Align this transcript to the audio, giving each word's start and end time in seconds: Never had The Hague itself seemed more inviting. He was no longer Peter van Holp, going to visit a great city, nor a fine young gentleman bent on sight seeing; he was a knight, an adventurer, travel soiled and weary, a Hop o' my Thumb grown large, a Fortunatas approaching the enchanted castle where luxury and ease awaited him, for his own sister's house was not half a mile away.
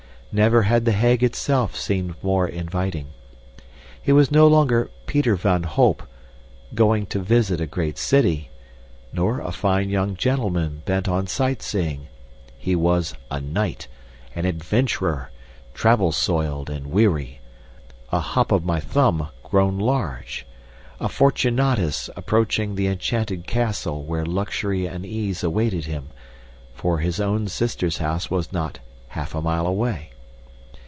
Never 0.33 0.61
had 0.61 0.85
The 0.85 0.93
Hague 0.93 1.23
itself 1.23 1.75
seemed 1.75 2.15
more 2.23 2.47
inviting. 2.47 3.07
He 4.01 4.13
was 4.13 4.31
no 4.31 4.47
longer 4.47 4.89
Peter 5.05 5.35
van 5.35 5.63
Holp, 5.63 6.03
going 6.73 7.05
to 7.07 7.19
visit 7.19 7.59
a 7.59 7.65
great 7.67 7.97
city, 7.97 8.49
nor 9.11 9.41
a 9.41 9.51
fine 9.51 9.89
young 9.89 10.15
gentleman 10.15 10.83
bent 10.85 11.09
on 11.09 11.27
sight 11.27 11.61
seeing; 11.61 12.07
he 12.57 12.77
was 12.77 13.13
a 13.29 13.41
knight, 13.41 13.89
an 14.33 14.45
adventurer, 14.45 15.31
travel 15.73 16.13
soiled 16.13 16.69
and 16.69 16.87
weary, 16.87 17.41
a 18.09 18.21
Hop 18.21 18.53
o' 18.53 18.59
my 18.59 18.79
Thumb 18.79 19.27
grown 19.43 19.77
large, 19.79 20.47
a 21.01 21.09
Fortunatas 21.09 22.09
approaching 22.15 22.75
the 22.75 22.87
enchanted 22.87 23.45
castle 23.47 24.01
where 24.05 24.25
luxury 24.25 24.85
and 24.85 25.05
ease 25.05 25.43
awaited 25.43 25.87
him, 25.87 26.07
for 26.73 26.99
his 26.99 27.19
own 27.19 27.49
sister's 27.49 27.97
house 27.97 28.31
was 28.31 28.53
not 28.53 28.79
half 29.09 29.35
a 29.35 29.41
mile 29.41 29.67
away. 29.67 30.07